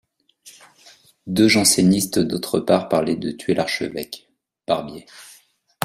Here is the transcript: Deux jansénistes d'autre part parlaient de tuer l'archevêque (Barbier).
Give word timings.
Deux 1.27 1.47
jansénistes 1.47 2.17
d'autre 2.17 2.59
part 2.59 2.89
parlaient 2.89 3.15
de 3.17 3.29
tuer 3.29 3.53
l'archevêque 3.53 4.31
(Barbier). 4.65 5.05